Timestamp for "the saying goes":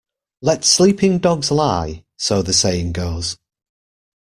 2.41-3.37